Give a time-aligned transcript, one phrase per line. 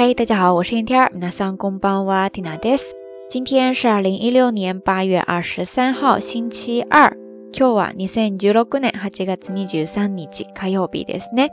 [0.00, 1.10] 嘿，大家好，我是天天。
[1.14, 2.94] 皆さんこんばんは、ティナです。
[3.28, 7.16] 今天是二零一六年八月二十三号，星期二。
[7.52, 11.48] 今日は二千十六年八月二十三日火曜日ですね。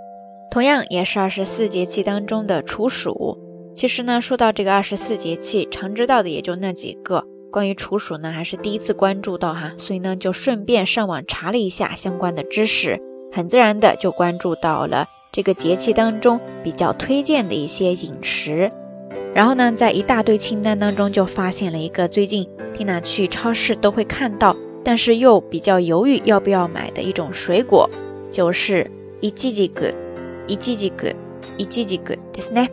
[0.52, 3.40] 同样也是二十四节气当中的处暑。
[3.76, 7.24] 其实呢，说到这个二十四节气，常知道的也就那几个。
[7.52, 13.00] 关于处暑呢，还是第一次关注到哈，所以呢，就顺便上网查了一下相关的知识，
[13.32, 15.06] 很自然的就关注到了。
[15.31, 18.71] 这个节气当中比较推荐的一些饮食，
[19.35, 27.89] 然后呢，在一大堆清单当中就发现了一个最近缇娜去超市都会看到，但是又比较犹豫要不要买的一种水果，
[28.33, 29.87] 就是一季季果，
[30.47, 31.11] 一季季果，
[31.57, 32.67] 一季季果，对是呢？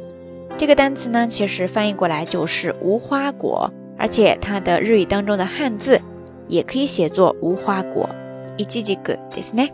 [0.58, 6.00] 这个单词呢，其实翻译过来就是无花果，而且它的日语当中的汉字
[6.48, 8.10] 也可以写作无花果，
[8.56, 9.68] 一季季果，对是呢？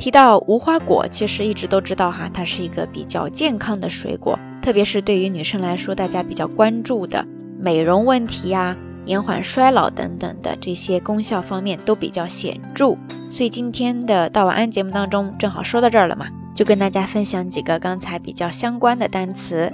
[0.00, 7.22] 提到无花果，其实一直都知道哈，它是一个比较健康的水果，特别是对于女生来说，大家比较关注的
[7.58, 12.96] 美容问题呀、延缓衰老等等的这些功效方面都比较显著。
[13.30, 19.70] 所以今天的道晚安节目当中，正好说到这儿了嘛，就跟大家分享几个刚才比较相关的单词，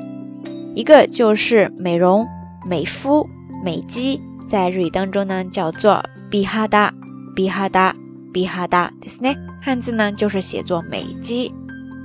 [0.74, 2.26] 一个就是美容、
[2.68, 3.28] 美肤、
[3.62, 6.92] 美肌，在日语当中呢叫做比哈达、
[7.36, 7.94] 比哈达、
[8.32, 9.45] 比哈达，ですね。
[9.66, 11.52] 汉字呢就是写作美肌，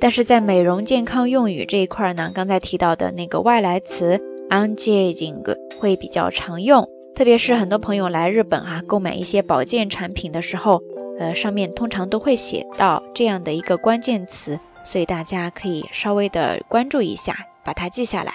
[0.00, 5.42] 但是在美容健康用语这一块呢，刚才提到的那个外来词 anti-aging
[5.80, 10.82] 会比较常用，特别是很多朋友来日本啊购买一些保健产品的时候，
[11.18, 17.34] 呃，上面通常都会写到这样的一个关键词，所以大家可以稍微的关注一下，
[17.64, 18.32] 把它记下来。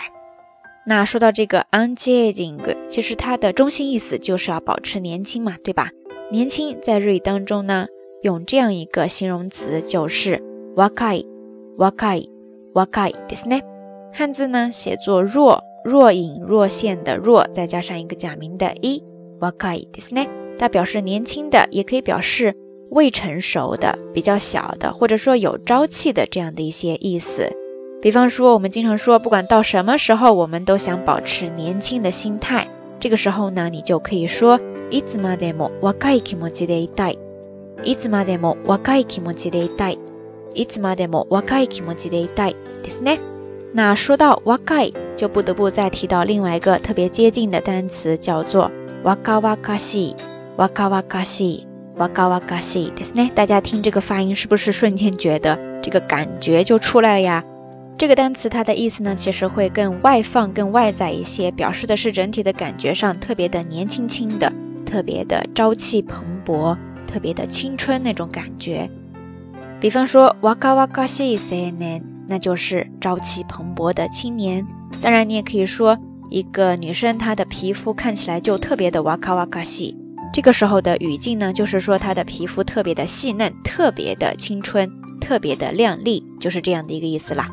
[0.86, 2.58] 那说到这个 anti-aging，
[2.90, 5.92] 其实它的中心意思就是要保持年轻嘛，对吧？
[6.32, 7.88] 年轻在日语当中呢，
[8.24, 10.42] 用这样一个形容词就是
[10.76, 11.31] 若い。
[11.81, 12.31] 瓦卡伊，
[12.75, 13.63] 瓦卡伊，ですね。
[14.13, 19.03] 汉字呢写作若若隐若现的若，再加上一个假名的伊，
[19.41, 20.29] 瓦卡伊，ですね。
[20.59, 22.55] 它表示年轻的，也可以表示
[22.91, 27.53] 未成熟的、比较小的，或者说有朝气的这样的一些意思。
[28.01, 32.67] 比方说，我们经常说，不管到什么时候，我们都想保持年轻的心态。
[32.99, 34.59] 这个时候呢，你就可以说，
[34.91, 37.19] いつまでも若い気持ちでいたい。
[37.85, 39.99] いつまでも若い気持ちでいたい。
[40.54, 43.20] いつまでも若い気持ちでいたいですね。
[43.74, 48.70] 那说到若い，就不得不再提到另外一个特别接近的单词，叫做
[49.04, 50.16] 若若若しい、
[50.58, 53.32] 若若しい、若若しですね。
[53.34, 57.44] 大家听这个发音，是不是瞬间觉得这个感觉就出来了呀？
[57.98, 64.52] 这个单词它的意思呢，其实会更外放、更外在一些，表示的是整体的感觉上特别的年轻轻的、
[64.86, 66.76] 特别的朝气蓬勃、
[67.08, 68.90] 特别的青春那种感觉。
[69.82, 74.64] 比方说，哇卡哇卡西青年，那就是朝气蓬勃的青年。
[75.02, 75.98] 当然，你也可以说
[76.30, 79.98] 一个女生她的皮肤看起来就特别的哇卡哇卡西。
[80.32, 84.88] 这个时候的语境呢，就是说她的皮肤特别的细嫩，特别的青春，
[85.20, 87.50] 特别的靓丽，就是这样的一个意思啦。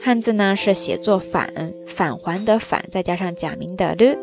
[0.00, 1.52] 汉字呢是写作返
[1.88, 4.16] 返还的返，再加上假名的的。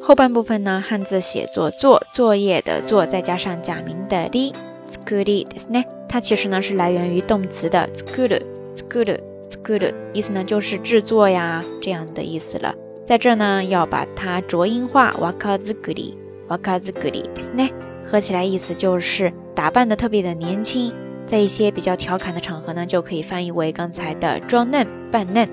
[0.00, 4.52] 后半部分呢汉字写作作作业的作，再加上假名的り，
[4.88, 5.84] 斯格里ですね。
[6.08, 8.40] 它其实呢是来源于动词的斯格鲁，
[8.74, 12.74] 作る作る意思呢就是制作呀这样的意思了。
[13.04, 16.14] 在这呢要把它浊音化，若作り
[16.48, 17.70] 若作りですね，
[18.04, 20.92] 合起来意思就是打扮的特别的年轻。
[21.33, 25.49] 在一些比较调侃的场合呢，就可以翻译为刚才的装嫩扮嫩。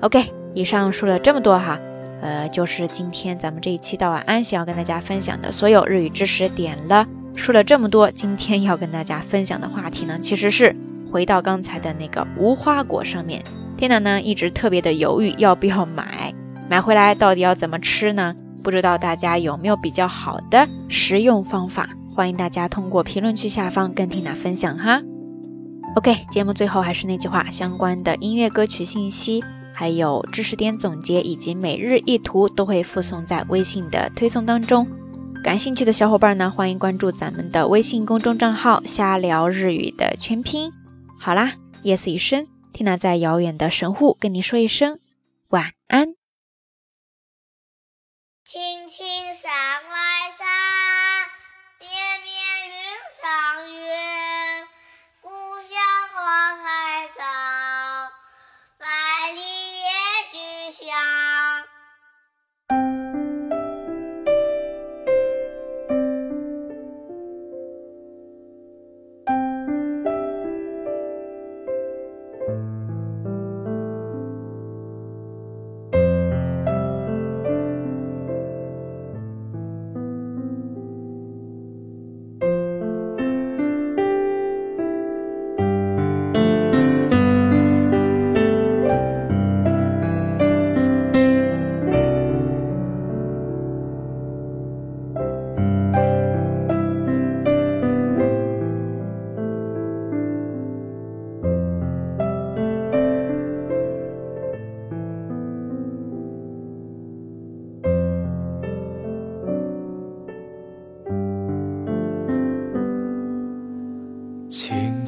[0.00, 0.24] OK，
[0.54, 1.78] 以上说了这么多哈，
[2.20, 7.06] 呃，就是今天咱们这一期到晚安想要跟大家分享的所有日语知识点了。
[7.36, 10.74] 说了这么多，今天要跟大家分享的话题呢，其实是
[11.12, 13.40] 回到刚才的那个无花果上面。
[13.76, 16.34] 天哪呢，一直特别的犹豫要不要买，
[16.68, 18.34] 买回来到底要怎么吃呢？
[18.64, 21.88] 不知道大家有没有比较好的食用方法？
[22.18, 25.00] 欢迎大家通过评论区下方跟缇娜分享哈。
[25.94, 34.84] OK，节目最后还是那句话，相关的音乐歌曲信息，还有知识点总结以及每日一图都会附送在微信的推送当中。
[35.44, 40.72] 感兴趣的小伙伴呢，欢迎关注咱们的微信公众账号“瞎聊日语”的全拼。
[41.20, 41.52] 好啦，
[41.84, 44.98] 夜色已深，缇娜在遥远的神户跟你说一声
[45.50, 46.16] 晚安。
[48.44, 49.06] 轻轻
[49.36, 49.52] 山
[49.88, 50.87] 外山。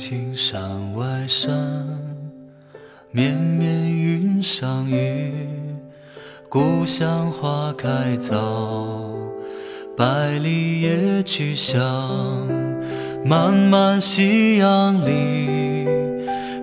[0.03, 1.55] 青山外山
[3.11, 5.31] 绵绵云上雨，
[6.49, 9.13] 故乡花开早，
[9.95, 11.79] 百里野菊香。
[13.23, 15.85] 漫漫夕阳里，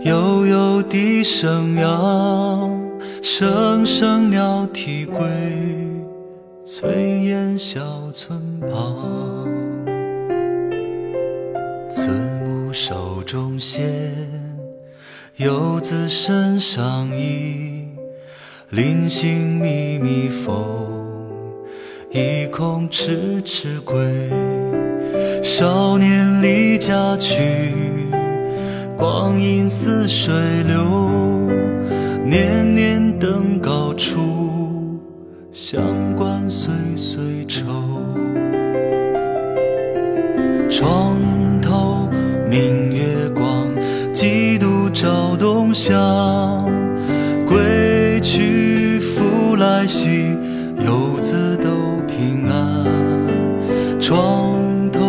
[0.01, 2.89] 悠悠笛声扬，
[3.21, 5.23] 声声鸟啼归，
[6.65, 8.97] 炊烟小村旁。
[11.87, 12.09] 慈
[12.43, 13.85] 母手中线。
[15.35, 17.85] 游子身上衣，
[18.69, 20.55] 临行密密缝，
[22.09, 23.97] 意恐迟迟归。
[25.43, 27.73] 少年离家去，
[28.95, 30.33] 光阴似水
[30.63, 31.51] 流。
[32.23, 35.01] 年年登高处，
[35.51, 35.81] 乡
[36.15, 37.65] 关岁岁愁。
[40.69, 41.17] 窗
[45.77, 46.67] 乡，
[47.45, 50.35] 归去复来兮，
[50.83, 52.83] 游子都平安。
[54.01, 54.99] 床头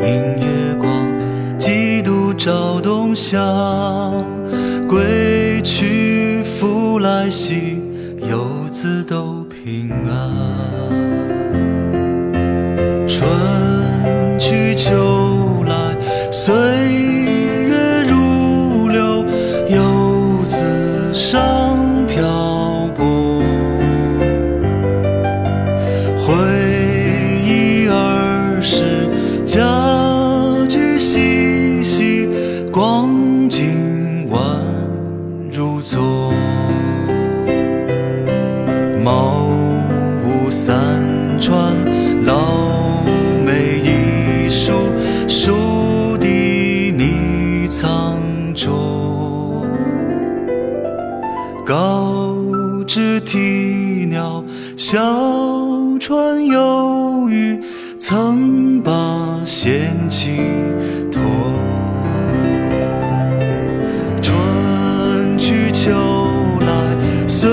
[0.00, 0.08] 明
[0.40, 0.90] 月光，
[1.58, 4.24] 几度照东乡，
[4.88, 7.82] 归去复来兮，
[8.26, 10.90] 游子都平安。
[13.06, 13.28] 春
[14.38, 14.96] 去秋
[26.30, 26.36] 回
[27.44, 29.08] 忆儿时
[29.44, 29.66] 家
[30.68, 32.28] 具细细，
[32.70, 34.38] 光景宛
[35.52, 36.32] 如昨。
[39.02, 39.44] 茅
[40.24, 40.96] 屋三
[41.40, 41.74] 川，
[42.24, 43.02] 老
[43.44, 44.72] 梅一树，
[45.26, 48.16] 树底泥苍
[48.54, 49.66] 拙。
[51.66, 52.36] 高
[52.86, 54.44] 枝啼鸟，
[54.76, 55.59] 小。
[56.00, 57.60] 船游鱼，
[57.98, 58.90] 曾把
[59.44, 60.34] 闲情
[61.12, 61.22] 托。
[64.22, 65.90] 春去秋
[66.60, 67.50] 来，岁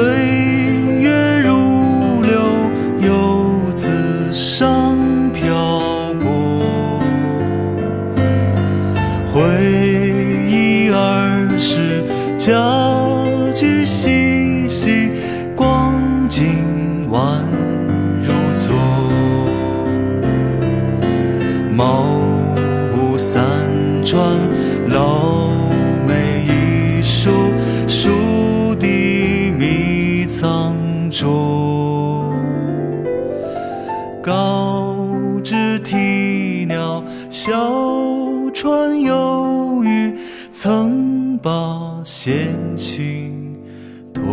[24.87, 25.49] 老
[26.07, 27.29] 梅一树，
[27.87, 30.73] 树底迷藏
[31.11, 32.23] 竹。
[34.23, 34.95] 高
[35.43, 37.51] 枝啼鸟，小
[38.53, 40.15] 船游鱼，
[40.51, 43.55] 曾把闲情
[44.13, 44.23] 托。